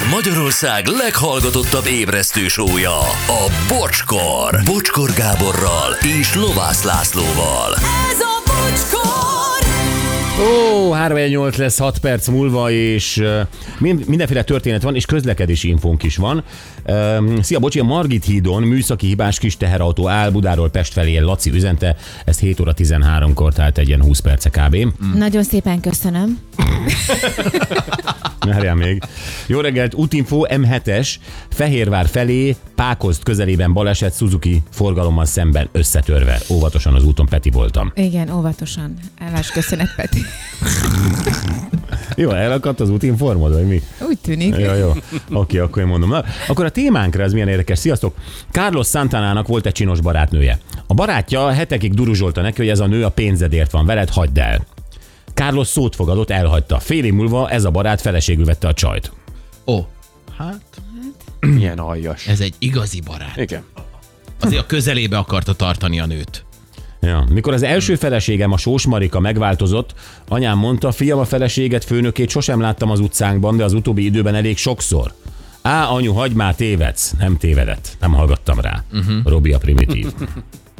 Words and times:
Ez 0.00 0.10
Magyarország 0.10 0.86
leghallgatottabb 0.86 1.86
ébresztő 1.86 2.48
sója, 2.48 2.98
a 3.26 3.50
Bocskor. 3.68 4.60
Bocskor 4.64 5.10
Gáborral 5.12 5.92
és 6.20 6.34
Lovász 6.34 6.82
Lászlóval. 6.82 7.74
Ez 8.10 8.20
a 8.20 8.42
bocskor! 8.46 9.20
Ó, 10.88 10.90
3 10.92 11.16
lesz 11.56 11.78
6 11.78 11.98
perc 11.98 12.28
múlva, 12.28 12.70
és 12.70 13.16
uh, 13.16 13.40
mind- 13.78 14.06
mindenféle 14.06 14.42
történet 14.42 14.82
van, 14.82 14.94
és 14.94 15.04
közlekedési 15.04 15.68
infónk 15.68 16.02
is 16.02 16.16
van. 16.16 16.44
Szia, 17.40 17.58
bocsi, 17.58 17.78
a 17.78 17.84
Margit 17.84 18.24
hídon 18.24 18.62
műszaki 18.62 19.06
hibás 19.06 19.38
kis 19.38 19.56
teherautó 19.56 20.08
áll 20.08 20.30
Budáról 20.30 20.70
Pest 20.70 20.92
felé, 20.92 21.18
Laci 21.18 21.50
üzente, 21.50 21.96
ez 22.24 22.38
7 22.38 22.60
óra 22.60 22.72
13-kor, 22.76 23.52
tehát 23.52 23.78
egy 23.78 23.88
ilyen 23.88 24.02
20 24.02 24.18
perce 24.18 24.50
kb. 24.50 24.76
Nagyon 25.14 25.42
szépen 25.42 25.80
köszönöm. 25.80 26.38
Várjál 28.46 28.74
még. 28.74 29.02
Jó 29.46 29.60
reggelt, 29.60 29.94
útinfo 29.94 30.42
M7-es, 30.48 31.14
Fehérvár 31.48 32.06
felé, 32.08 32.56
Pákozt 32.74 33.22
közelében 33.22 33.72
baleset, 33.72 34.16
Suzuki 34.16 34.62
forgalommal 34.70 35.24
szemben 35.24 35.68
összetörve. 35.72 36.40
Óvatosan 36.50 36.94
az 36.94 37.04
úton 37.04 37.26
Peti 37.26 37.50
voltam. 37.50 37.92
Igen, 37.94 38.30
óvatosan. 38.30 38.94
Állás 39.18 39.50
köszönet, 39.50 39.94
Peti. 39.96 40.20
Jó, 42.16 42.30
elakadt 42.30 42.80
az 42.80 42.90
útinformod, 42.90 43.52
vagy 43.52 43.66
mi? 43.66 43.82
Úgy 44.08 44.18
tűnik. 44.18 44.56
Ja, 44.56 44.74
jó. 44.74 44.92
Oké, 45.32 45.58
akkor 45.58 45.82
én 45.82 45.88
mondom. 45.88 46.08
Na, 46.08 46.24
akkor 46.48 46.64
a 46.64 46.70
témánkra 46.70 47.22
ez 47.22 47.32
milyen 47.32 47.48
érdekes. 47.48 47.78
Sziasztok! 47.78 48.14
Carlos 48.50 48.86
Santanának 48.88 49.46
volt 49.48 49.66
egy 49.66 49.72
csinos 49.72 50.00
barátnője. 50.00 50.58
A 50.86 50.94
barátja 50.94 51.50
hetekig 51.50 51.94
duruzsolta 51.94 52.40
neki, 52.40 52.56
hogy 52.56 52.68
ez 52.68 52.80
a 52.80 52.86
nő 52.86 53.04
a 53.04 53.08
pénzedért 53.08 53.70
van 53.70 53.86
veled, 53.86 54.08
hagyd 54.10 54.38
el. 54.38 54.66
Carlos 55.34 55.66
szót 55.66 55.94
fogadott, 55.94 56.30
elhagyta. 56.30 56.78
Fél 56.78 57.04
év 57.04 57.12
múlva 57.12 57.50
ez 57.50 57.64
a 57.64 57.70
barát 57.70 58.00
feleségül 58.00 58.44
vette 58.44 58.68
a 58.68 58.72
csajt. 58.72 59.12
Ó, 59.66 59.86
hát 60.38 60.60
Milyen 61.40 61.78
aljas. 61.78 62.26
ez 62.26 62.40
egy 62.40 62.54
igazi 62.58 63.00
barát. 63.00 63.36
Igen. 63.36 63.62
Azért 64.40 64.62
a 64.62 64.66
közelébe 64.66 65.18
akarta 65.18 65.52
tartani 65.54 66.00
a 66.00 66.06
nőt. 66.06 66.44
Ja. 67.00 67.24
Mikor 67.30 67.52
az 67.52 67.62
első 67.62 67.94
feleségem, 67.94 68.52
a 68.52 68.56
Sós 68.56 68.86
Marika 68.86 69.20
megváltozott, 69.20 69.94
anyám 70.28 70.58
mondta, 70.58 70.92
fiam 70.92 71.18
a 71.18 71.24
feleséget, 71.24 71.84
főnökét 71.84 72.30
sosem 72.30 72.60
láttam 72.60 72.90
az 72.90 73.00
utcánkban, 73.00 73.56
de 73.56 73.64
az 73.64 73.72
utóbbi 73.72 74.04
időben 74.04 74.34
elég 74.34 74.56
sokszor. 74.56 75.12
Á, 75.62 75.88
anyu, 75.88 76.12
hagyd 76.12 76.34
már, 76.34 76.54
tévedsz. 76.54 77.14
Nem 77.18 77.36
tévedett. 77.36 77.96
Nem 78.00 78.12
hallgattam 78.12 78.60
rá. 78.60 78.84
Uh-huh. 78.92 79.24
Robi 79.24 79.52
a 79.52 79.58
primitív. 79.58 80.06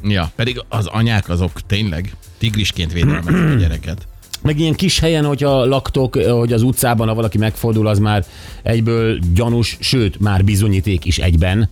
Ja, 0.02 0.30
pedig 0.36 0.62
az 0.68 0.86
anyák 0.86 1.28
azok 1.28 1.60
tényleg 1.66 2.14
tigrisként 2.38 2.92
védelmezik 2.92 3.50
a 3.50 3.54
gyereket. 3.54 4.06
Meg 4.42 4.58
ilyen 4.58 4.74
kis 4.74 4.98
helyen, 4.98 5.24
hogyha 5.24 5.64
laktok, 5.64 6.16
hogy 6.16 6.52
az 6.52 6.62
utcában, 6.62 7.08
ha 7.08 7.14
valaki 7.14 7.38
megfordul, 7.38 7.86
az 7.86 7.98
már 7.98 8.24
egyből 8.62 9.18
gyanús, 9.34 9.76
sőt, 9.80 10.20
már 10.20 10.44
bizonyíték 10.44 11.04
is 11.04 11.18
egyben. 11.18 11.68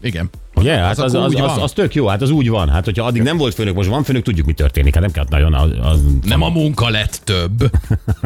Igen. 0.00 0.30
Ugye? 0.56 0.76
Hát 0.76 0.98
az, 0.98 1.14
Az 1.14 1.14
az, 1.14 1.34
az, 1.34 1.40
az, 1.40 1.62
az, 1.62 1.72
tök 1.72 1.94
jó, 1.94 2.06
hát 2.06 2.22
az 2.22 2.30
úgy 2.30 2.48
van. 2.48 2.68
Hát, 2.68 2.84
hogyha 2.84 3.04
addig 3.04 3.22
nem 3.22 3.36
volt 3.36 3.54
főnök, 3.54 3.74
most 3.74 3.88
van 3.88 4.02
főnök, 4.02 4.22
tudjuk, 4.22 4.46
mi 4.46 4.52
történik. 4.52 4.94
Hát 4.94 5.02
nem 5.02 5.12
kell 5.12 5.24
nagyon 5.28 5.54
az, 5.54 5.70
az... 5.82 6.00
Nem 6.22 6.42
a 6.42 6.48
munka 6.48 6.88
lett 6.88 7.20
több, 7.24 7.70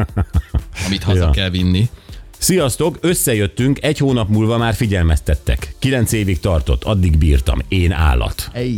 amit 0.85 1.03
haza 1.03 1.23
Ja. 1.23 1.29
kell 1.29 1.49
vinni. 1.49 1.89
Sziasztok, 2.37 2.97
összejöttünk, 3.01 3.83
egy 3.83 3.97
hónap 3.97 4.29
múlva 4.29 4.57
már 4.57 4.73
figyelmeztettek. 4.73 5.75
Kilenc 5.79 6.11
évig 6.11 6.39
tartott, 6.39 6.83
addig 6.83 7.17
bírtam. 7.17 7.59
Én 7.67 7.91
állat. 7.91 8.49
Ej. 8.53 8.73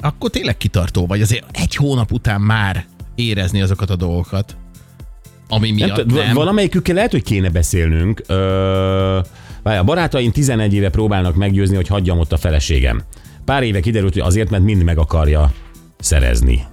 Akkor 0.00 0.30
tényleg 0.30 0.56
kitartó 0.56 1.06
vagy, 1.06 1.20
azért 1.22 1.44
egy 1.52 1.74
hónap 1.76 2.12
után 2.12 2.40
már 2.40 2.86
érezni 3.14 3.62
azokat 3.62 3.90
a 3.90 3.96
dolgokat, 3.96 4.56
ami 5.48 5.66
Nem, 5.70 5.74
miatt 5.74 5.98
tudom, 5.98 6.24
nem. 6.24 6.34
Valamelyikükkel 6.34 6.94
lehet, 6.94 7.10
hogy 7.10 7.22
kéne 7.22 7.50
beszélnünk. 7.50 8.22
Ö, 8.26 9.18
várj, 9.62 9.78
a 9.78 9.84
barátaim 9.84 10.30
11 10.32 10.74
éve 10.74 10.88
próbálnak 10.88 11.34
meggyőzni, 11.34 11.76
hogy 11.76 11.88
hagyjam 11.88 12.18
ott 12.18 12.32
a 12.32 12.36
feleségem. 12.36 13.02
Pár 13.44 13.62
éve 13.62 13.80
kiderült, 13.80 14.12
hogy 14.12 14.22
azért, 14.22 14.50
mert 14.50 14.62
mind 14.62 14.82
meg 14.82 14.98
akarja 14.98 15.52
szerezni. 15.98 16.64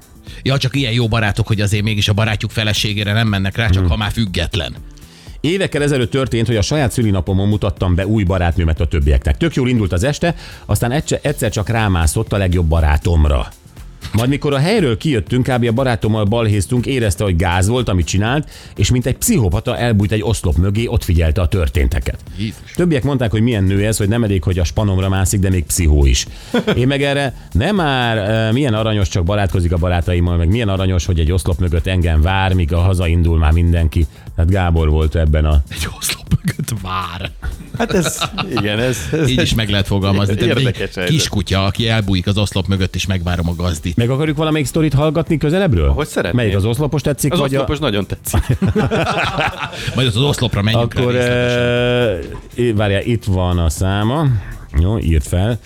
Ja, 0.44 0.58
csak 0.58 0.76
ilyen 0.76 0.94
jó 0.94 1.08
barátok, 1.08 1.48
hogy 1.48 1.62
azért 1.62 1.84
mégis 1.84 2.08
a 2.08 2.14
barátjuk 2.14 2.52
feleségére 2.52 3.14
nem 3.14 3.28
mennek 3.28 3.56
rá, 3.56 3.64
Hmm. 3.64 3.74
csak 3.74 3.88
ha 3.88 3.98
már 3.98 4.12
független. 4.12 4.76
Évekkel 5.42 5.82
ezelőtt 5.82 6.12
történt, 6.12 6.48
hogy 6.48 6.56
a 6.56 6.62
saját 6.62 6.92
szülinapomon 6.92 7.48
mutattam 7.48 7.96
be 7.96 8.08
új 8.08 8.24
barátnőmet 8.24 8.80
a 8.80 8.88
többieknek. 8.88 9.38
Tök 9.38 9.54
jól 9.54 9.70
indult 9.70 9.92
az 9.94 10.04
este, 10.04 10.36
aztán 10.66 10.92
egyszer 11.22 11.52
csak 11.52 11.70
rámászott 11.70 12.34
a 12.34 12.38
legjobb 12.38 12.68
barátomra. 12.68 13.48
Majd 14.14 14.30
mikor 14.30 14.54
a 14.54 14.58
helyről 14.58 14.98
kijöttünk, 14.98 15.48
kb. 15.48 15.68
a 15.68 15.72
barátommal 15.72 16.24
balhéztunk, 16.24 16.86
érezte, 16.86 17.24
hogy 17.24 17.36
gáz 17.36 17.68
volt, 17.68 17.90
amit 17.90 18.06
csinált, 18.06 18.50
és 18.76 18.92
mint 18.92 19.06
egy 19.06 19.18
pszichopata 19.18 19.78
elbújt 19.78 20.12
egy 20.12 20.24
oszlop 20.24 20.58
mögé, 20.58 20.88
ott 20.88 21.04
figyelte 21.04 21.42
a 21.42 21.48
történteket. 21.48 22.18
Jézus. 22.38 22.72
Többiek 22.76 23.04
mondták, 23.04 23.32
hogy 23.32 23.42
milyen 23.42 23.64
nő 23.64 23.86
ez, 23.86 23.98
hogy 23.98 24.08
nem 24.08 24.24
elég, 24.24 24.44
hogy 24.44 24.60
a 24.60 24.64
spanomra 24.64 25.10
mászik, 25.10 25.40
de 25.40 25.50
még 25.50 25.66
pszichó 25.66 26.06
is. 26.06 26.26
Én 26.76 26.88
meg 26.88 27.04
erre 27.04 27.34
nem 27.52 27.76
már 27.76 28.52
milyen 28.52 28.74
aranyos, 28.74 29.08
csak 29.08 29.24
barátkozik 29.24 29.72
a 29.72 29.78
barátaimmal, 29.78 30.38
meg 30.38 30.48
milyen 30.48 30.70
aranyos, 30.70 31.06
hogy 31.06 31.20
egy 31.20 31.32
oszlop 31.32 31.60
mögött 31.60 31.88
engem 31.88 32.22
vár, 32.22 32.54
míg 32.54 32.74
a 32.74 32.80
hazaindul 32.80 33.38
már 33.38 33.52
mindenki. 33.52 34.08
Tehát 34.36 34.52
Gábor 34.52 34.90
volt 34.90 35.16
ebben 35.16 35.46
a... 35.46 35.64
Egy 35.70 35.88
oszlop 35.98 36.28
mögött 36.30 36.74
vár. 36.82 37.32
Hát 37.78 37.94
ez, 37.94 38.18
igen, 38.58 38.80
ez, 38.80 38.98
ez 39.12 39.30
Így 39.30 39.42
is 39.42 39.54
meg 39.54 39.70
lehet 39.70 39.88
fogalmazni. 39.88 40.42
Érdekes 40.42 40.96
egy 40.96 41.10
kiskutya, 41.10 41.66
aki 41.66 41.88
elbújik 41.88 42.28
az 42.28 42.38
oszlop 42.38 42.68
mögött, 42.68 42.96
és 42.96 43.06
megvárom 43.06 43.50
a 43.50 43.56
gazdit. 43.56 43.96
Meg 44.00 44.10
akarjuk 44.10 44.38
valamelyik 44.38 44.68
sztorit 44.68 44.94
hallgatni 44.94 45.38
közelebbről? 45.38 45.90
Ahogy 45.90 46.08
szeretnél. 46.08 46.42
Melyik 46.42 46.56
az 46.56 46.66
oszlopos 46.66 47.02
tetszik? 47.02 47.34
az 47.34 47.40
vagy 47.40 47.54
oszlopos 47.54 47.80
nagyon 47.80 48.06
tetszik. 48.06 48.58
Majd 49.96 50.08
az 50.08 50.18
oszlopra 50.18 50.60
a... 50.60 50.64
menjünk 50.64 50.94
Akkor, 50.94 51.14
rá 51.14 51.22
e... 51.22 52.20
várjál, 52.76 53.02
itt 53.04 53.24
van 53.24 53.58
a 53.58 53.70
száma. 53.70 54.26
Jó, 54.80 55.00
írt 55.00 55.28
fel. 55.28 55.60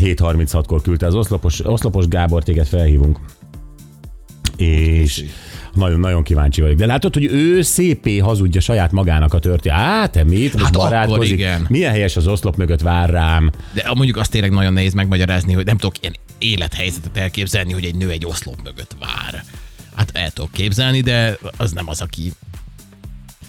7.36-kor 0.00 0.82
küldte 0.82 1.06
az 1.06 1.14
oszlopos, 1.14 1.66
oszlopos 1.66 2.08
Gábor, 2.08 2.42
téged 2.42 2.66
felhívunk. 2.66 3.18
És 4.56 5.24
nagyon-nagyon 5.74 6.22
kíváncsi 6.22 6.60
vagyok. 6.60 6.76
De 6.76 6.86
látod, 6.86 7.14
hogy 7.14 7.24
ő 7.24 7.62
szépé 7.62 8.18
hazudja 8.18 8.60
saját 8.60 8.92
magának 8.92 9.34
a 9.34 9.38
történet. 9.38 9.78
Á, 9.78 10.06
te 10.06 10.24
mit? 10.24 10.60
Hát 10.60 10.72
barátkozik. 10.72 11.32
igen. 11.32 11.66
Milyen 11.68 11.90
helyes 11.90 12.16
az 12.16 12.26
oszlop 12.26 12.56
mögött 12.56 12.80
vár 12.80 13.10
rám. 13.10 13.50
De 13.72 13.92
mondjuk 13.94 14.16
azt 14.16 14.30
tényleg 14.30 14.50
nagyon 14.50 14.72
nehéz 14.72 14.92
megmagyarázni, 14.92 15.52
hogy 15.52 15.64
nem 15.64 15.76
tudok 15.76 15.94
ilyen 16.00 16.14
élethelyzetet 16.38 17.16
elképzelni, 17.16 17.72
hogy 17.72 17.84
egy 17.84 17.94
nő 17.94 18.10
egy 18.10 18.26
oszlop 18.26 18.56
mögött 18.64 18.96
vár. 19.00 19.44
Hát 19.94 20.10
el 20.12 20.30
tudok 20.30 20.52
képzelni, 20.52 21.00
de 21.00 21.38
az 21.56 21.72
nem 21.72 21.88
az, 21.88 22.00
aki 22.00 22.32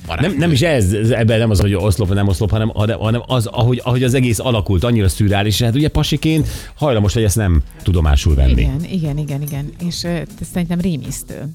barát. 0.08 0.22
Nem, 0.22 0.38
nem 0.38 0.52
is 0.52 0.62
ez, 0.62 0.92
ez- 0.94 1.10
ebben 1.10 1.40
nem 1.40 1.50
az, 1.50 1.60
hogy 1.60 1.74
oszlop, 1.74 2.14
nem 2.14 2.28
oszlop, 2.28 2.50
hanem, 2.50 2.70
hanem 2.70 3.00
hanem 3.00 3.22
az, 3.26 3.46
ahogy, 3.46 3.82
ahogy 3.84 4.04
az 4.04 4.14
egész 4.14 4.40
alakult, 4.40 4.84
annyira 4.84 5.10
szürreális, 5.10 5.62
hát 5.62 5.76
ugye 5.76 5.88
pasiként 5.88 6.48
hajlamos, 6.76 7.14
hogy 7.14 7.24
ezt 7.24 7.36
nem 7.36 7.62
tudomásul 7.84 8.36
venni. 8.36 8.52
Igen, 8.62 8.84
igen, 8.92 9.18
igen, 9.18 9.42
igen. 9.42 9.70
És 9.88 10.04
ez 10.04 10.28
szerintem 10.54 10.80
rémisztő. 10.80 11.50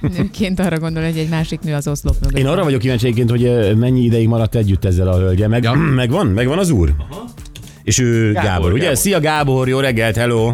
Nőként 0.16 0.60
arra 0.60 0.78
gondol, 0.78 1.02
hogy 1.04 1.18
egy 1.18 1.28
másik 1.28 1.60
nő 1.60 1.74
az 1.74 1.88
oszlop 1.88 2.16
mögött. 2.20 2.38
Én 2.38 2.46
arra 2.46 2.64
vagyok 2.64 2.80
kíváncsi 2.80 3.06
egyébként, 3.06 3.30
hogy 3.30 3.76
mennyi 3.76 4.00
ideig 4.00 4.28
maradt 4.28 4.54
együtt 4.54 4.84
ezzel 4.84 5.08
a 5.08 5.16
hölgyel. 5.18 5.48
Meg, 5.48 5.62
Ja. 5.62 5.72
megvan? 6.02 6.26
Megvan 6.26 6.58
az 6.58 6.70
úr? 6.70 6.94
És 7.82 7.98
ő 7.98 8.32
Gábor, 8.32 8.50
Gábor, 8.50 8.72
ugye? 8.72 8.82
Gábor. 8.82 8.96
Szia 8.96 9.20
Gábor, 9.20 9.68
jó 9.68 9.78
reggelt, 9.80 10.16
hello! 10.16 10.52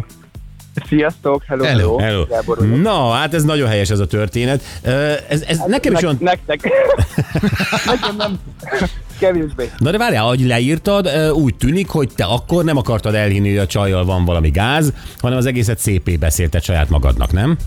Sziasztok, 0.87 1.43
hello, 1.47 1.63
Hello. 1.63 1.97
hello. 1.97 1.99
hello. 1.99 2.25
Gábor 2.25 2.57
vagyok. 2.57 2.81
Na, 2.81 3.09
hát 3.11 3.33
ez 3.33 3.43
nagyon 3.43 3.69
helyes 3.69 3.89
ez 3.89 3.99
a 3.99 4.07
történet. 4.07 4.63
Ez, 5.29 5.41
ez 5.47 5.59
nekem 5.67 5.93
is 5.93 5.99
Ne- 5.99 6.05
olyan... 6.05 6.17
Nektek. 6.21 6.59
Nekem 7.85 8.15
nem. 8.17 8.39
Kevésbé. 9.19 9.69
Na 9.77 9.91
de 9.91 9.97
várjál, 9.97 10.23
ahogy 10.23 10.45
leírtad, 10.45 11.09
úgy 11.33 11.55
tűnik, 11.55 11.89
hogy 11.89 12.09
te 12.15 12.23
akkor 12.23 12.63
nem 12.63 12.77
akartad 12.77 13.15
elhinni, 13.15 13.49
hogy 13.49 13.57
a 13.57 13.65
csajjal 13.65 14.05
van 14.05 14.25
valami 14.25 14.49
gáz, 14.49 14.93
hanem 15.17 15.37
az 15.37 15.45
egészet 15.45 15.79
szépé 15.79 16.15
beszélted 16.15 16.63
saját 16.63 16.89
magadnak, 16.89 17.31
nem? 17.31 17.57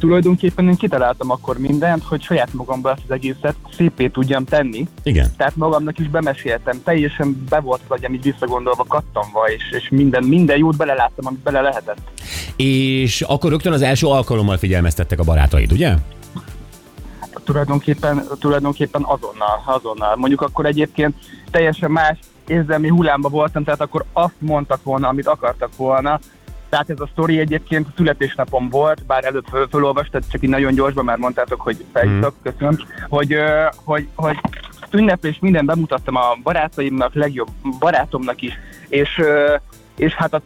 Tulajdonképpen 0.00 0.68
én 0.68 0.76
kitaláltam 0.76 1.30
akkor 1.30 1.58
mindent, 1.58 2.02
hogy 2.02 2.22
saját 2.22 2.52
magamban 2.52 2.92
ezt 2.92 3.02
az 3.04 3.10
egészet 3.10 3.54
szépé 3.76 4.08
tudjam 4.08 4.44
tenni. 4.44 4.88
Igen. 5.02 5.32
Tehát 5.36 5.56
magamnak 5.56 5.98
is 5.98 6.08
bemeséltem. 6.08 6.82
Teljesen 6.82 7.44
be 7.48 7.60
volt 7.60 7.80
az 7.88 7.96
agyam 7.96 8.14
így 8.14 8.22
visszagondolva 8.22 8.84
kattanva, 8.88 9.50
és, 9.56 9.62
és 9.70 9.88
minden, 9.90 10.24
minden 10.24 10.58
jót 10.58 10.76
beleláttam, 10.76 11.26
amit 11.26 11.40
bele 11.40 11.60
lehetett. 11.60 11.98
És 12.56 13.20
akkor 13.20 13.50
rögtön 13.50 13.72
az 13.72 13.82
első 13.82 14.06
alkalommal 14.06 14.56
figyelmeztettek 14.56 15.18
a 15.18 15.24
barátaid, 15.24 15.72
ugye? 15.72 15.94
Tulajdonképpen, 17.44 18.24
tulajdonképpen 18.38 19.02
azonnal, 19.02 19.62
azonnal. 19.66 20.16
Mondjuk 20.16 20.40
akkor 20.40 20.66
egyébként 20.66 21.14
teljesen 21.50 21.90
más 21.90 22.18
érzelmi 22.46 22.88
hullámba 22.88 23.28
voltam, 23.28 23.64
tehát 23.64 23.80
akkor 23.80 24.04
azt 24.12 24.34
mondtak 24.38 24.82
volna, 24.82 25.08
amit 25.08 25.26
akartak 25.26 25.76
volna. 25.76 26.20
Tehát 26.70 26.90
ez 26.90 27.00
a 27.00 27.08
sztori 27.12 27.38
egyébként 27.38 27.86
a 27.86 27.92
születésnapom 27.96 28.68
volt, 28.68 29.06
bár 29.06 29.24
előtt 29.24 29.48
föl, 29.48 29.68
fölolvastad, 29.68 30.22
csak 30.30 30.42
így 30.42 30.50
nagyon 30.50 30.74
gyorsban 30.74 31.04
már 31.04 31.16
mondtátok, 31.16 31.60
hogy 31.60 31.84
felhívtak, 31.92 32.34
köszönöm, 32.42 32.78
hogy, 33.08 33.34
hogy, 33.84 34.08
hogy 34.14 34.36
ünneplés 34.90 35.38
minden 35.40 35.66
bemutattam 35.66 36.16
a 36.16 36.38
barátaimnak, 36.42 37.14
legjobb 37.14 37.48
barátomnak 37.78 38.42
is, 38.42 38.52
és, 38.88 39.20
és 39.96 40.14
hát 40.14 40.34
a, 40.34 40.42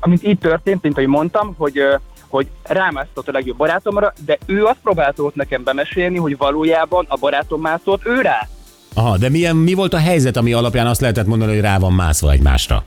amint 0.00 0.26
így 0.26 0.38
történt, 0.38 0.82
mint 0.82 0.96
ahogy 0.96 1.08
mondtam, 1.08 1.54
hogy 1.58 1.80
hogy 2.28 2.46
rámászott 2.62 3.28
a 3.28 3.32
legjobb 3.32 3.56
barátomra, 3.56 4.12
de 4.24 4.38
ő 4.46 4.64
azt 4.64 4.78
próbálta 4.82 5.22
ott 5.22 5.34
nekem 5.34 5.64
bemesélni, 5.64 6.18
hogy 6.18 6.36
valójában 6.36 7.04
a 7.08 7.16
barátom 7.16 7.60
mászott 7.60 8.06
ő 8.06 8.20
rá. 8.20 8.48
Aha, 8.94 9.16
de 9.16 9.28
milyen, 9.28 9.56
mi 9.56 9.74
volt 9.74 9.94
a 9.94 9.98
helyzet, 9.98 10.36
ami 10.36 10.52
alapján 10.52 10.86
azt 10.86 11.00
lehetett 11.00 11.26
mondani, 11.26 11.52
hogy 11.52 11.60
rá 11.60 11.78
van 11.78 11.92
mászva 11.92 12.30
egymásra? 12.30 12.84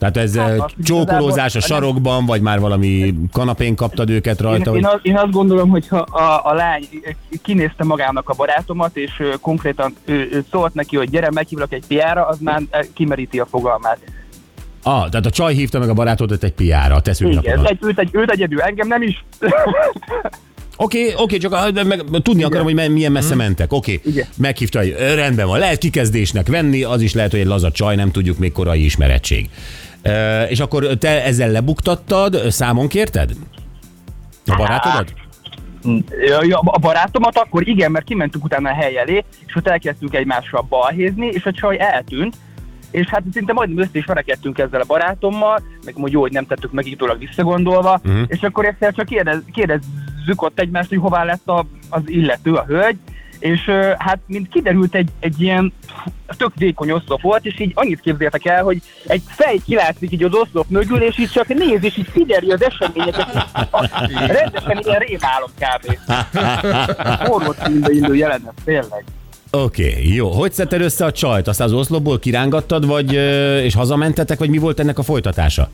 Tehát 0.00 0.16
ez 0.16 0.36
Hát, 0.36 0.58
azt 0.58 0.74
csókolózás 0.84 1.54
a 1.54 1.60
sarokban, 1.60 2.26
vagy 2.26 2.40
már 2.40 2.60
valami 2.60 3.14
kanapén 3.32 3.74
kaptad 3.74 4.10
őket 4.10 4.40
Én, 4.40 4.46
rajta? 4.46 4.76
én, 4.76 4.84
Hogy... 4.84 4.94
az, 4.94 5.00
én 5.02 5.16
azt 5.16 5.30
gondolom, 5.30 5.68
hogy 5.68 5.88
ha 5.88 5.98
a, 5.98 6.50
a 6.50 6.54
lány 6.54 6.88
kinézte 7.42 7.84
magának 7.84 8.28
a 8.28 8.34
barátomat, 8.34 8.96
és 8.96 9.10
ő, 9.18 9.34
konkrétan 9.40 9.94
ő, 10.04 10.14
ő 10.14 10.44
szólt 10.50 10.74
neki, 10.74 10.96
hogy 10.96 11.10
gyere, 11.10 11.30
meghívlak 11.30 11.72
egy 11.72 11.84
piára, 11.86 12.26
az 12.26 12.38
már 12.38 12.62
kimeríti 12.94 13.38
a 13.38 13.46
fogalmát. 13.46 13.98
Ah, 14.82 15.08
tehát 15.08 15.26
a 15.26 15.30
csaj 15.30 15.54
hívta 15.54 15.78
meg 15.78 15.88
a 15.88 15.94
barátodat 15.94 16.42
egy 16.42 16.52
piára 16.52 16.94
a 16.94 17.00
te 17.00 17.12
Igen, 17.18 17.66
egy, 17.66 17.78
őt, 17.80 17.98
egy, 17.98 18.08
őt 18.12 18.30
egyedül, 18.30 18.60
engem 18.60 18.88
nem 18.88 19.02
is. 19.02 19.24
Oké, 20.82 21.14
oké, 21.16 21.36
csak 21.36 21.52
ah, 21.52 21.68
de 21.68 21.84
meg, 21.84 22.04
tudni 22.22 22.42
akarom, 22.42 22.64
hogy 22.64 22.90
milyen 22.90 23.12
messze 23.12 23.34
mentek. 23.34 23.72
Oké, 23.72 24.00
Igen. 24.04 24.26
meghívta, 24.36 24.80
rendben 25.14 25.46
van, 25.46 25.58
lehet 25.58 25.78
kikezdésnek 25.78 26.48
venni, 26.48 26.82
az 26.82 27.00
is 27.02 27.14
lehet, 27.14 27.30
hogy 27.30 27.40
egy 27.40 27.46
laza 27.46 27.70
csaj, 27.70 27.96
nem 27.96 28.10
tudjuk, 28.10 28.38
még 28.38 28.52
korai 28.52 28.84
ismerettség. 28.84 29.48
És 30.48 30.60
akkor 30.60 30.86
te 30.86 31.24
ezzel 31.24 31.50
lebuktattad, 31.50 32.50
számon 32.50 32.88
kérted? 32.88 33.30
A 34.46 34.56
barátodat? 34.56 35.12
Ja, 36.42 36.58
a 36.58 36.78
barátomat 36.78 37.38
akkor 37.38 37.68
igen, 37.68 37.90
mert 37.90 38.04
kimentünk 38.04 38.44
utána 38.44 38.70
a 38.70 38.74
hely 38.74 38.98
elé, 38.98 39.24
és 39.46 39.54
ott 39.54 39.68
elkezdtünk 39.68 40.14
egymással 40.14 40.66
balhézni, 40.68 41.26
és 41.26 41.44
a 41.44 41.52
csaj 41.52 41.78
eltűnt, 41.78 42.36
és 42.90 43.06
hát 43.06 43.22
szinte 43.32 43.52
majdnem 43.52 43.78
össze 43.78 43.98
is 43.98 44.04
verekedtünk 44.04 44.58
ezzel 44.58 44.80
a 44.80 44.86
barátommal, 44.86 45.62
meg 45.84 45.94
hogy 45.94 46.12
jó, 46.12 46.20
hogy 46.20 46.32
nem 46.32 46.46
tettük 46.46 46.72
meg 46.72 46.86
így 46.86 46.98
visszagondolva, 47.18 48.00
uh-huh. 48.04 48.22
és 48.26 48.42
akkor 48.42 48.64
egyszer 48.64 48.94
csak 48.94 49.06
kérdez, 49.06 49.42
kérdezzük 49.52 50.42
ott 50.42 50.60
egymást, 50.60 50.88
hogy 50.88 50.98
hová 50.98 51.24
lett 51.24 51.48
a, 51.48 51.66
az 51.88 52.02
illető, 52.06 52.54
a 52.54 52.64
hölgy, 52.64 52.98
és 53.40 53.70
hát 53.98 54.18
mint 54.26 54.48
kiderült 54.48 54.94
egy, 54.94 55.08
egy 55.20 55.40
ilyen 55.42 55.72
tök 56.36 56.52
vékony 56.56 56.90
oszlop 56.90 57.20
volt, 57.20 57.44
és 57.44 57.60
így 57.60 57.72
annyit 57.74 58.00
képzeltek 58.00 58.44
el, 58.44 58.62
hogy 58.62 58.82
egy 59.06 59.22
fej 59.26 59.60
kilátszik 59.66 60.12
így 60.12 60.22
az 60.22 60.34
oszlop 60.34 60.68
mögül, 60.68 61.02
és 61.02 61.18
így 61.18 61.30
csak 61.30 61.48
néz, 61.48 61.84
és 61.84 61.96
így 61.96 62.08
figyeli 62.10 62.50
az 62.50 62.62
eseményeket. 62.62 63.46
Rendesen 64.10 64.78
ilyen 64.84 64.98
rémálom 64.98 65.50
kb. 65.58 65.98
Horror 67.28 67.56
filmbe 67.58 67.92
indul 67.92 68.16
jelenet, 68.16 68.54
tényleg. 68.64 69.04
Oké, 69.50 69.88
okay, 69.88 70.14
jó. 70.14 70.30
Hogy 70.30 70.52
szedted 70.52 70.80
össze 70.80 71.04
a 71.04 71.12
csajt? 71.12 71.48
Aztán 71.48 71.66
az 71.66 71.72
oszlopból 71.72 72.18
kirángattad, 72.18 72.86
vagy, 72.86 73.12
és 73.64 73.74
hazamentetek, 73.74 74.38
vagy 74.38 74.50
mi 74.50 74.58
volt 74.58 74.80
ennek 74.80 74.98
a 74.98 75.02
folytatása? 75.02 75.68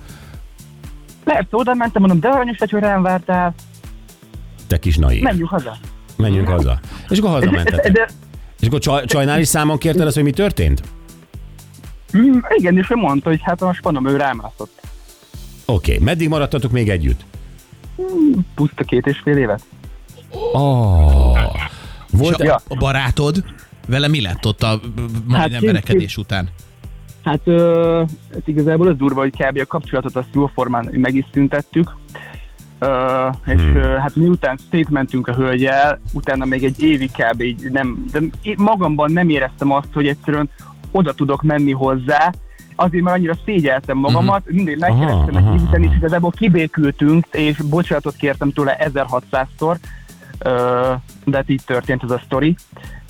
Persze, 1.24 1.48
oda 1.50 1.74
mentem, 1.74 2.02
mondom, 2.02 2.20
de 2.20 2.28
aranyos 2.28 2.58
vagy, 2.58 2.70
hogy 2.70 2.80
rám 2.80 3.02
vártál, 3.02 3.54
Te 4.66 4.78
kis 4.78 4.96
naív. 4.96 5.22
menjünk 5.22 5.48
haza. 5.48 5.76
Menjünk 6.16 6.48
haza. 6.48 6.80
És 7.08 7.18
akkor 7.18 7.30
hazamentetek. 7.30 7.92
de, 7.92 8.08
És 8.60 8.66
akkor 8.66 8.78
csaj, 8.78 9.04
csajnál 9.04 9.40
is 9.40 9.48
számon 9.48 9.78
kérted 9.78 10.06
azt, 10.06 10.14
hogy 10.14 10.24
mi 10.24 10.30
történt? 10.30 10.82
mm, 12.16 12.38
igen, 12.56 12.78
és 12.78 12.90
ő 12.90 12.94
mondta, 12.94 13.28
hogy 13.28 13.40
hát 13.42 13.62
a 13.62 13.72
spanom 13.72 14.08
ő 14.08 14.16
rámászott. 14.16 14.80
Oké, 15.64 15.92
okay. 15.92 16.04
meddig 16.04 16.28
maradtatok 16.28 16.70
még 16.70 16.88
együtt? 16.88 17.24
Puszta 18.54 18.84
két 18.84 19.06
és 19.06 19.18
fél 19.24 19.36
évet. 19.36 19.62
Oh. 20.52 21.38
Volt, 22.12 22.42
Ja. 22.42 22.60
A 22.68 22.74
barátod, 22.74 23.44
vele 23.88 24.08
mi 24.08 24.20
lett 24.20 24.46
ott 24.46 24.62
a 24.62 24.80
majdnem 25.26 25.52
Hát, 25.52 25.60
verekedés 25.60 26.16
után? 26.16 26.48
Hát, 27.24 27.40
ö, 27.44 28.02
hát 28.32 28.48
igazából 28.48 28.88
az 28.88 28.96
durva, 28.96 29.20
hogy 29.20 29.32
kb. 29.38 29.58
a 29.58 29.66
kapcsolatot 29.66 30.16
azt 30.16 30.28
jóformán 30.32 30.88
meg 30.92 31.14
is 31.14 31.24
szüntettük. 31.32 31.96
Ö, 32.78 33.26
és 33.46 33.60
Hmm. 33.60 33.76
ö, 33.76 33.96
hát 33.96 34.16
miután 34.16 34.58
szétmentünk 34.70 35.28
a 35.28 35.34
hölgyel, 35.34 36.00
utána 36.12 36.44
még 36.44 36.64
egy 36.64 36.82
évig 36.82 37.10
kb. 37.10 37.40
így 37.40 37.70
nem, 37.70 38.04
de 38.12 38.18
én 38.42 38.54
magamban 38.58 39.12
nem 39.12 39.28
éreztem 39.28 39.72
azt, 39.72 39.88
hogy 39.92 40.06
egyszerűen 40.06 40.48
oda 40.90 41.12
tudok 41.12 41.42
menni 41.42 41.72
hozzá, 41.72 42.32
azért 42.76 43.04
mert 43.04 43.16
annyira 43.16 43.34
szégyeltem 43.44 43.98
magamat, 43.98 44.38
uh-huh. 44.40 44.54
mindig 44.54 44.78
megkerestem 44.78 45.36
egy 45.36 45.60
héten, 45.60 45.82
és 45.82 45.96
igazából 45.96 46.30
kibékültünk, 46.30 47.26
és 47.32 47.56
bocsánatot 47.56 48.16
kértem 48.16 48.52
tőle 48.52 48.76
1600-szor, 48.94 49.76
Ö, 50.38 50.92
de 51.24 51.36
hát 51.36 51.48
így 51.50 51.62
történt 51.66 52.02
ez 52.02 52.10
a 52.10 52.20
sztori 52.24 52.56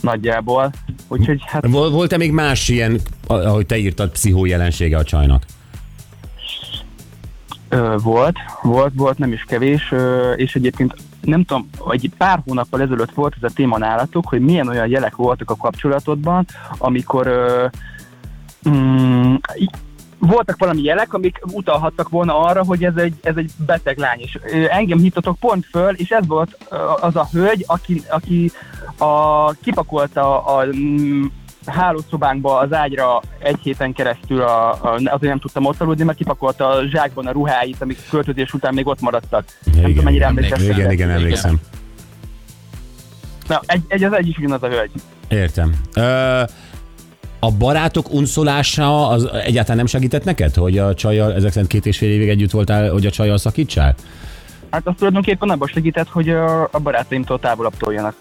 nagyjából. 0.01 0.71
Úgyhogy 1.09 1.43
hát 1.47 1.67
Vol- 1.67 1.93
volt-e 1.93 2.17
még 2.17 2.33
más 2.33 2.69
ilyen, 2.69 3.01
ahogy 3.27 3.67
te 3.67 3.77
írtad, 3.77 4.11
pszichó 4.11 4.45
jelensége 4.45 4.97
a 4.97 5.03
csajnak? 5.03 5.43
Volt, 8.03 8.37
volt, 8.63 8.93
volt, 8.95 9.19
nem 9.19 9.33
is 9.33 9.45
kevés, 9.45 9.95
és 10.37 10.55
egyébként 10.55 10.95
nem 11.21 11.45
tudom, 11.45 11.71
egy 11.91 12.11
pár 12.19 12.43
hónappal 12.45 12.81
ezelőtt 12.81 13.15
volt 13.15 13.35
ez 13.41 13.51
a 13.51 13.55
téma 13.55 13.79
nálatok, 13.79 14.29
hogy 14.29 14.41
milyen 14.41 14.69
olyan 14.69 14.89
jelek 14.89 15.17
voltak 15.17 15.51
a 15.51 15.57
kapcsolatodban, 15.57 16.47
amikor 16.79 17.31
mm, 18.69 19.35
voltak 20.19 20.59
valami 20.59 20.83
jelek, 20.83 21.15
amik 21.15 21.41
utalhattak 21.53 22.09
volna 22.09 22.39
arra, 22.39 22.65
hogy 22.65 22.85
ez 22.85 22.97
egy, 22.97 23.15
ez 23.23 23.37
egy 23.37 23.51
beteg 23.67 23.99
lány, 23.99 24.21
és 24.21 24.39
engem 24.69 24.99
hívtatok 24.99 25.39
pont 25.39 25.67
föl, 25.67 25.95
és 25.95 26.11
ez 26.11 26.27
volt 26.27 26.59
az 27.01 27.17
a 27.17 27.29
hölgy, 27.33 27.65
aki, 27.67 28.03
aki 28.11 28.51
a, 28.99 29.51
kipakolta 29.51 30.45
a, 30.45 30.59
a 30.59 30.65
mm, 30.77 31.25
hálószobánkba 31.67 32.59
az 32.59 32.73
ágyra 32.73 33.21
egy 33.39 33.59
héten 33.63 33.93
keresztül, 33.93 34.41
a, 34.41 34.71
a, 34.71 34.95
azért 34.95 35.21
nem 35.21 35.39
tudtam 35.39 35.65
ott 35.65 35.81
aludni, 35.81 36.05
mert 36.05 36.19
kipakolta 36.19 36.69
a 36.69 36.87
zsákban 36.87 37.27
a 37.27 37.33
ruháit, 37.33 37.77
amik 37.81 37.99
költözés 38.11 38.53
után 38.53 38.75
még 38.75 38.87
ott 38.87 39.01
maradtak. 39.01 39.45
nem 39.65 39.85
tudom, 39.85 40.05
mennyire 40.05 40.27
emlékszem. 40.27 40.59
emlékeztek. 40.59 40.79
Igen, 40.79 40.93
igen, 40.93 41.11
emlékszem. 41.11 41.61
Na, 43.49 43.61
egy, 43.67 43.83
egy, 43.89 44.05
az 44.05 44.13
egy 44.13 44.29
is 44.29 44.39
ugyanaz 44.39 44.63
a 44.63 44.69
hölgy. 44.69 44.91
Értem. 45.29 45.75
Ö, 45.95 46.43
a 47.39 47.51
barátok 47.51 48.13
unszolása 48.13 49.09
az 49.09 49.29
egyáltalán 49.33 49.77
nem 49.77 49.87
segített 49.87 50.25
neked, 50.25 50.55
hogy 50.55 50.79
a 50.79 50.95
csajjal 50.95 51.35
ezek 51.35 51.53
szerint 51.53 51.71
két 51.71 51.87
és 51.87 51.99
fél 51.99 52.11
évig 52.11 52.29
együtt 52.29 52.51
voltál, 52.51 52.91
hogy 52.91 53.07
a 53.07 53.11
csajjal 53.11 53.39
szakítsál? 53.39 53.95
Hát 54.71 54.87
az 54.87 54.95
tulajdonképpen 54.97 55.51
abban 55.51 55.69
segített, 55.69 56.09
hogy 56.09 56.29
a, 56.29 56.63
a 56.63 56.79
barátaimtól 56.83 57.39
távolabb 57.39 57.77
toljanak. 57.77 58.15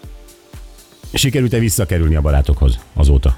Sikerült-e 1.12 1.58
visszakerülni 1.58 2.14
a 2.14 2.20
barátokhoz 2.20 2.78
azóta? 2.94 3.36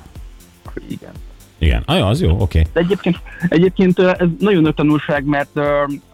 Igen. 0.89 1.13
Igen. 1.59 1.83
Ah, 1.87 1.99
jó, 1.99 2.07
az 2.07 2.21
jó, 2.21 2.31
oké. 2.31 2.43
Okay. 2.43 2.63
De 2.73 2.81
egyébként, 2.81 3.21
egyébként 3.49 3.99
ez 3.99 4.29
nagyon 4.39 4.63
nagy 4.63 4.75
tanulság, 4.75 5.25
mert 5.25 5.61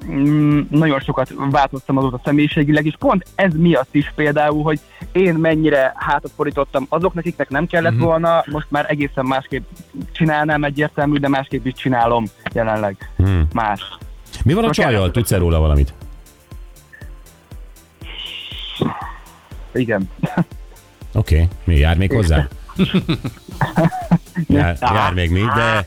mm, 0.06 0.60
nagyon 0.70 1.00
sokat 1.00 1.34
változtam 1.50 1.96
azóta 1.96 2.20
személyiségileg, 2.24 2.86
és 2.86 2.94
pont 2.98 3.26
ez 3.34 3.52
miatt 3.56 3.94
is 3.94 4.12
például, 4.14 4.62
hogy 4.62 4.80
én 5.12 5.34
mennyire 5.34 5.92
hátat 5.96 6.30
fordítottam 6.36 6.86
azoknak, 6.88 7.24
akiknek 7.24 7.48
nem 7.48 7.66
kellett 7.66 7.92
uh-huh. 7.92 8.06
volna, 8.06 8.44
most 8.46 8.66
már 8.70 8.86
egészen 8.88 9.26
másképp 9.26 9.64
csinálnám 10.12 10.64
egyértelmű, 10.64 11.18
de 11.18 11.28
másképp 11.28 11.66
is 11.66 11.72
csinálom 11.72 12.24
jelenleg. 12.52 13.10
Hmm. 13.16 13.46
Más. 13.52 13.80
Mi 14.44 14.52
van 14.52 14.62
a 14.62 14.66
Most 14.66 14.80
csajjal? 14.80 15.10
Tudsz-e 15.10 15.38
róla 15.38 15.58
valamit? 15.58 15.94
Igen. 19.74 20.10
Oké, 21.14 21.34
okay. 21.34 21.48
mi 21.64 21.76
jár 21.76 21.96
még 21.96 22.12
hozzá? 22.12 22.48
jár, 24.48 24.76
jár 24.80 25.12
még 25.14 25.30
mi, 25.30 25.40
de... 25.54 25.86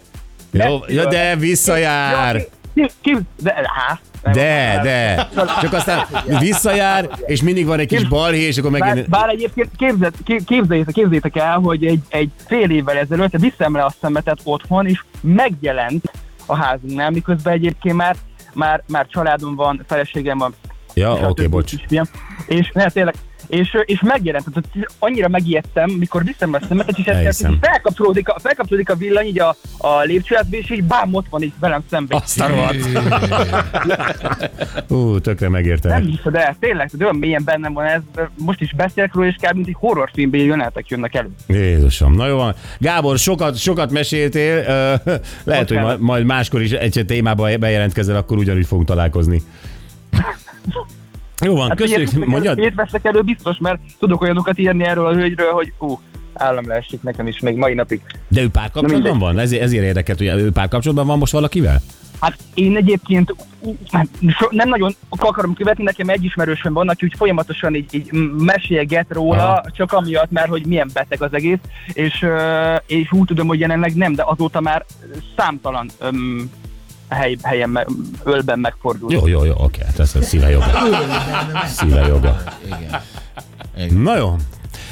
Jó, 0.52 0.80
jó, 0.88 1.04
de 1.04 1.36
visszajár! 1.36 2.46
Ki, 2.74 2.90
ki, 3.02 3.18
de, 3.42 3.54
há, 3.54 4.00
De, 4.32 4.80
de. 4.84 5.30
Csak 5.62 5.74
aztán 5.74 6.06
visszajár, 6.40 7.10
és 7.26 7.42
mindig 7.42 7.66
van 7.66 7.80
egy 7.80 7.88
kis 7.88 8.08
balhé, 8.08 8.42
és 8.42 8.58
akkor 8.58 8.72
Bár, 8.72 8.82
megint... 8.82 9.10
bár 9.10 9.30
egyébként 9.30 9.70
képzeld, 9.78 10.14
kép- 10.24 10.46
képzeljétek, 10.46 10.94
képzeljétek 10.94 11.36
el, 11.36 11.58
hogy 11.60 11.86
egy, 11.86 12.00
egy 12.10 12.30
fél 12.46 12.70
évvel 12.70 12.98
ezelőtt 12.98 13.38
viszem 13.38 13.76
le 13.76 13.84
a 13.84 13.94
szemetet 14.02 14.40
otthon, 14.44 14.88
és 14.88 15.04
megjelent 15.22 16.12
a 16.46 16.56
házunknál, 16.56 17.10
miközben 17.10 17.54
egyébként 17.54 17.96
már, 17.96 18.16
már, 18.54 18.84
már 18.88 19.08
családom 19.08 19.56
van, 19.56 19.84
feleségem 19.88 20.38
van, 20.38 20.54
Ja, 20.94 21.14
és 21.14 21.22
oké, 21.22 21.34
többi 21.34 21.48
bocs. 21.48 21.76
kisfiam. 21.76 22.06
És 22.46 22.72
ne, 22.74 22.90
tényleg, 22.90 23.16
és, 23.48 23.78
és 23.86 24.02
megjelent, 24.02 24.46
tehát 24.54 24.92
annyira 25.00 25.28
megijedtem, 25.28 25.90
mikor 25.90 26.24
viszem 26.24 26.54
a 26.54 26.60
szemetet, 26.68 26.98
és 26.98 27.06
ez 27.06 27.42
felkapcsolódik, 27.62 28.30
a, 28.30 28.40
felkapcsolódik 28.40 28.90
a 28.90 28.96
villany 28.96 29.26
így 29.26 29.40
a, 29.40 29.56
a 29.78 30.02
lépcsőházba, 30.02 30.58
és 30.58 30.70
így 30.70 30.84
bám, 30.84 31.14
ott 31.14 31.26
van 31.30 31.42
így 31.42 31.54
velem 31.60 31.84
szemben. 31.90 32.22
Azt 32.24 32.40
a. 32.40 32.72
Ú, 34.94 35.20
tökre 35.20 35.50
megérte. 35.50 35.90
Nem 35.90 36.06
hiszed 36.06 36.36
el, 36.36 36.56
tényleg, 36.60 36.90
de 36.94 37.04
olyan 37.04 37.16
mélyen 37.16 37.44
bennem 37.44 37.74
van 37.74 37.86
ez, 37.86 38.02
de 38.16 38.30
most 38.38 38.62
is 38.62 38.74
beszélek 38.74 39.14
róla, 39.14 39.28
és 39.28 39.36
kb. 39.36 39.56
mint 39.56 39.68
egy 39.68 39.76
horrorfilmben 39.80 40.40
jelenetek 40.40 40.88
jönnek 40.88 41.16
elő. 41.16 41.30
Jézusom, 41.48 42.14
na 42.14 42.28
jó 42.28 42.36
van. 42.36 42.56
Gábor, 42.78 43.18
sokat, 43.18 43.58
sokat 43.58 43.92
meséltél, 43.92 44.64
lehet, 45.44 45.68
hogy 45.68 45.78
ma- 45.78 45.98
majd 45.98 46.26
máskor 46.26 46.62
is 46.62 46.72
egy 46.72 47.04
témába 47.08 47.58
bejelentkezel, 47.58 48.16
akkor 48.16 48.38
ugyanúgy 48.38 48.66
fogunk 48.66 48.88
találkozni. 48.88 49.42
Jó 51.42 51.56
van, 51.56 51.68
Hát 51.68 51.78
köszönjük, 51.78 52.26
mondjad? 52.26 52.58
Ilyet 52.58 52.76
veszek 52.76 53.06
elő 53.06 53.22
biztos, 53.22 53.58
mert 53.60 53.80
tudok 54.00 54.22
olyanokat 54.22 54.60
írni 54.60 54.84
erről 54.84 55.06
a 55.06 55.14
hölgyről, 55.14 55.52
hogy 55.52 55.74
ú, 55.80 56.00
állam 56.34 56.68
leesik 56.68 57.02
nekem 57.02 57.28
is 57.28 57.40
még 57.40 57.56
mai 57.56 57.74
napig. 57.74 58.02
De 58.28 58.42
ő 58.42 58.50
párkapcsolatban 58.50 59.20
van? 59.20 59.40
Ezért, 59.40 59.62
ezért 59.62 59.84
érdekelt, 59.84 60.18
hogy 60.18 60.28
ő 60.28 60.52
párkapcsolatban 60.52 61.08
van 61.08 61.18
most 61.18 61.32
valakivel? 61.32 61.82
Hát 62.20 62.38
én 62.54 62.76
egyébként 62.76 63.36
hát 63.92 64.08
nem 64.50 64.70
nagyon 64.70 64.96
akarom 65.10 65.54
követni, 65.54 65.84
nekem 65.84 66.10
egy 66.10 66.24
ismerősöm 66.24 66.74
van, 66.74 66.90
aki 66.90 67.06
úgy 67.06 67.14
folyamatosan 67.18 67.76
így, 67.76 67.94
így 67.96 68.12
mesélget 68.38 69.06
róla, 69.10 69.44
Aha. 69.44 69.72
csak 69.76 69.94
amiatt, 69.94 70.32
mert 70.32 70.48
hogy 70.48 70.66
milyen 70.66 70.90
beteg 70.94 71.22
az 71.22 71.34
egész, 71.34 71.58
és, 71.94 72.26
és 72.86 73.12
úgy 73.12 73.28
tudom, 73.28 73.48
hogy 73.48 73.60
jelenleg 73.60 73.96
nem, 73.96 74.14
de 74.14 74.24
azóta 74.26 74.62
már 74.62 74.86
számtalan 75.36 75.90
öm, 76.00 76.52
hely, 77.10 77.38
helyen, 77.44 77.70
me- 77.70 77.88
ölben 78.24 78.60
megfordult. 78.60 79.12
Jó, 79.12 79.28
jó, 79.28 79.44
jó, 79.44 79.54
oké, 79.58 79.82
hát 79.86 80.00
ez 80.00 80.16
a 80.16 80.22
szíve 80.22 80.50
joga. 80.50 80.66
Szíve 81.68 82.08
joga. 82.08 82.44
Igen. 82.66 83.98
Na 84.02 84.18
jó, 84.18 84.36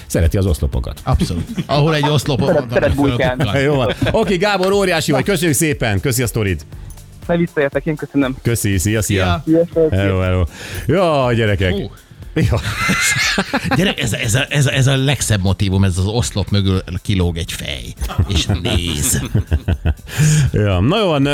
szereti 0.07 0.38
az 0.38 0.45
oszlopokat. 0.45 1.00
Abszolút. 1.03 1.43
Ahol 1.65 1.95
egy 1.95 2.01
Szeret- 2.17 2.39
van, 2.39 2.67
szeret 2.72 2.95
bujkálni. 2.95 3.43
fölbukkan. 3.43 3.62
Jó 3.62 3.75
van. 3.75 3.93
Oké, 4.12 4.36
Gábor, 4.38 4.72
óriási 4.72 5.12
vagy, 5.12 5.24
köszönjük 5.24 5.57
szépen, 5.57 6.00
köszi 6.00 6.24
a 6.24 6.27
sztorid. 6.27 6.62
Ne 7.27 7.38
visszaértek, 7.38 7.86
én 7.86 7.95
köszönöm. 7.95 8.36
Köszi, 8.41 8.77
szia, 8.77 9.01
szia. 9.01 9.41
Sziasztok! 9.45 9.91
Hello, 9.93 10.19
hello. 10.19 10.43
Jó, 10.86 11.31
gyerekek. 11.31 11.72
Hú. 11.72 11.91
Jó. 12.36 12.58
Gyerek, 13.75 14.00
ez, 14.00 14.13
ez, 14.13 14.36
a, 14.36 14.46
ez, 14.50 14.65
a, 14.65 14.74
ez 14.74 14.88
a 14.88 14.96
legszebb 14.96 15.42
motivum, 15.42 15.84
ez 15.84 15.98
az 15.98 16.06
oszlop 16.06 16.50
mögül 16.50 16.82
kilóg 17.01 17.38
egy 17.38 17.51
fej, 17.51 17.94
és 18.27 18.46
néz. 18.62 19.22
Ja, 20.51 20.80
na 20.80 21.00
jó, 21.00 21.06
van, 21.08 21.25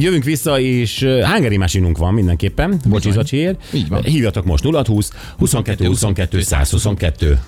jövünk 0.00 0.24
vissza, 0.24 0.60
és 0.60 1.02
ö, 1.02 1.24
Hungary 1.24 1.56
másinunk 1.56 1.98
van 1.98 2.14
mindenképpen. 2.14 2.80
Így 3.72 3.88
van. 3.88 4.02
Hívjatok 4.02 4.44
most 4.44 4.62
0 4.62 4.82
20 4.86 5.10
22 5.38 5.86
22 5.86 6.40
122. 6.40 7.38